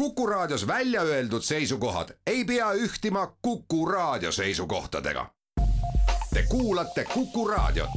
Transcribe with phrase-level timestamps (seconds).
[0.00, 5.26] Kuku Raadios välja öeldud seisukohad ei pea ühtima Kuku Raadio seisukohtadega.
[6.34, 7.90] Te kuulate Kuku Raadiot.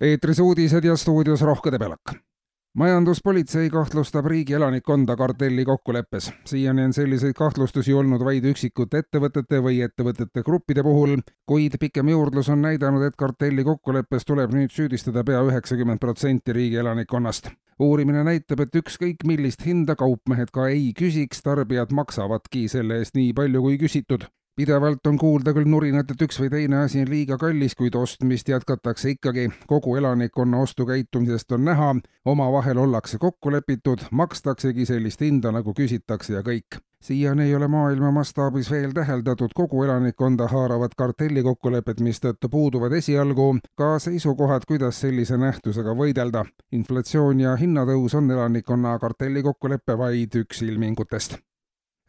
[0.00, 2.33] eetris uudised ja stuudios Rohke Debelak
[2.74, 6.32] majanduspolitsei kahtlustab riigi elanikkonda kartelli kokkuleppes.
[6.44, 12.50] siiani on selliseid kahtlustusi olnud vaid üksikute ettevõtete või ettevõtete gruppide puhul, kuid pikem juurdlus
[12.50, 17.50] on näidanud, et kartelli kokkuleppes tuleb nüüd süüdistada pea üheksakümmend protsenti riigi elanikkonnast.
[17.78, 23.32] uurimine näitab, et ükskõik millist hinda kaupmehed ka ei küsiks, tarbijad maksavadki selle eest nii
[23.32, 24.26] palju, kui küsitud
[24.56, 28.48] pidevalt on kuulda küll nurinat, et üks või teine asi on liiga kallis, kuid ostmist
[28.48, 29.50] jätkatakse ikkagi.
[29.66, 31.94] kogu elanikkonna ostukäitumisest on näha,
[32.24, 36.78] omavahel ollakse kokku lepitud, makstaksegi sellist hinda, nagu küsitakse ja kõik.
[37.04, 43.98] siiani ei ole maailma mastaabis veel täheldatud kogu elanikkonda haaravat kartellikokkulepet, mistõttu puuduvad esialgu ka
[43.98, 46.44] seisukohad, kuidas sellise nähtusega võidelda.
[46.72, 51.38] inflatsioon ja hinnatõus on elanikkonna kartellikokkulepe vaid üks ilmingutest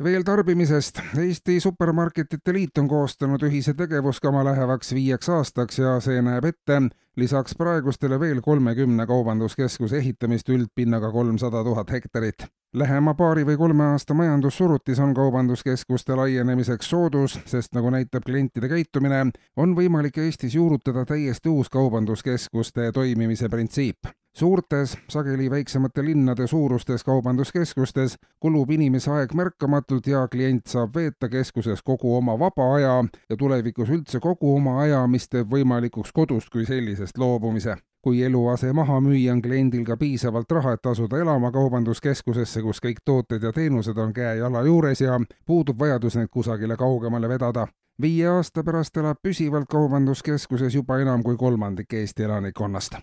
[0.04, 1.00] veel tarbimisest.
[1.18, 6.82] Eesti Supermarketite Liit on koostanud ühise tegevuskava lähevaks viieks aastaks ja see näeb ette
[7.16, 12.48] lisaks praegustele veel kolmekümne kaubanduskeskuse ehitamist üldpinnaga kolmsada tuhat hektarit.
[12.76, 19.32] Lähema paari või kolme aasta majandussurutis on kaubanduskeskuste laienemiseks soodus, sest nagu näitab klientide käitumine,
[19.56, 28.18] on võimalik Eestis juurutada täiesti uus kaubanduskeskuste toimimise printsiip suurtes, sageli väiksemate linnade suurustes kaubanduskeskustes
[28.40, 33.90] kulub inimese aeg märkamatult ja klient saab veeta keskuses kogu oma vaba aja ja tulevikus
[33.90, 39.34] üldse kogu oma aja, mis teeb võimalikuks kodust kui sellisest loobumise kui eluase maha müüa,
[39.34, 44.14] on kliendil ka piisavalt raha, et asuda elama kaubanduskeskusesse, kus kõik tooted ja teenused on
[44.14, 47.66] käe-jala juures ja puudub vajadus neid kusagile kaugemale vedada.
[48.02, 53.02] viie aasta pärast elab püsivalt kaubanduskeskuses juba enam kui kolmandik Eesti elanikkonnast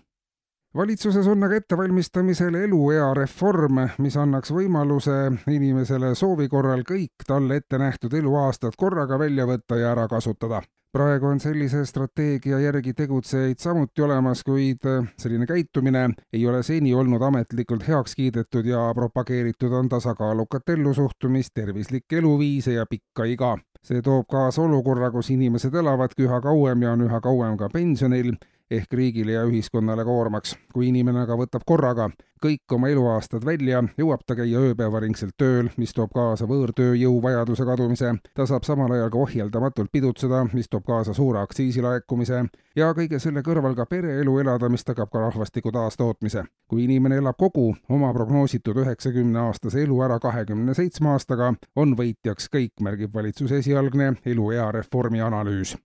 [0.77, 5.17] valitsuses on aga ettevalmistamisel eluea reform, mis annaks võimaluse
[5.51, 10.61] inimesele soovi korral kõik talle ette nähtud eluaastad korraga välja võtta ja ära kasutada.
[10.93, 14.85] praegu on sellise strateegia järgi tegutsejaid samuti olemas, kuid
[15.17, 22.17] selline käitumine ei ole seni olnud ametlikult heaks kiidetud ja propageeritud on tasakaalukat ellusuhtumist, tervislikke
[22.17, 23.57] eluviise ja pikka iga.
[23.83, 28.31] see toob kaasa olukorra, kus inimesed elavadki üha kauem ja on üha kauem ka pensionil
[28.77, 30.57] ehk riigile ja ühiskonnale koormaks.
[30.73, 32.09] kui inimene aga võtab korraga
[32.43, 38.09] kõik oma eluaastad välja, jõuab ta käia ööpäevaringselt tööl, mis toob kaasa võõrtööjõu vajaduse kadumise,
[38.35, 42.41] ta saab samal ajal ka ohjeldamatult pidutseda, mis toob kaasa suure aktsiisilaekumise
[42.75, 46.43] ja kõige selle kõrval ka pereelu elada, mis tagab ka rahvastiku taastootmise.
[46.67, 52.49] kui inimene elab kogu oma prognoositud üheksakümne aastase elu ära kahekümne seitsme aastaga, on võitjaks
[52.51, 55.77] kõik, märgib valitsuse esialgne eluea reformi analüüs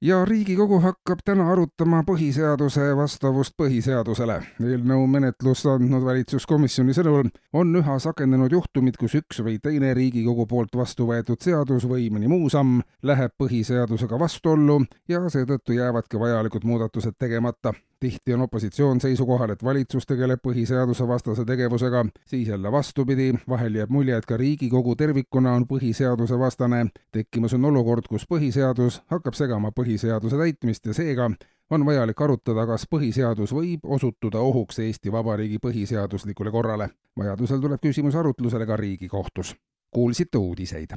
[0.00, 4.40] ja Riigikogu hakkab täna arutama põhiseaduse vastavust põhiseadusele.
[4.60, 10.76] eelnõu menetlust andnud valitsuskomisjoni sõnul on üha sagenenud juhtumid, kus üks või teine Riigikogu poolt
[10.76, 17.16] vastu võetud seadus või mõni muu samm läheb põhiseadusega vastuollu ja seetõttu jäävadki vajalikud muudatused
[17.18, 23.90] tegemata tihti on opositsioon seisukohal, et valitsus tegeleb põhiseadusevastase tegevusega, siis jälle vastupidi, vahel jääb
[23.90, 26.86] mulje, et ka Riigikogu tervikuna on põhiseadusevastane.
[27.12, 31.30] tekkimas on olukord, kus põhiseadus hakkab segama põhiseaduse täitmist ja seega
[31.70, 36.90] on vajalik arutada, kas põhiseadus võib osutuda ohuks Eesti Vabariigi põhiseaduslikule korrale.
[37.18, 39.56] vajadusel tuleb küsimus arutlusele ka Riigikohtus.
[39.90, 40.92] kuulsite uudiseid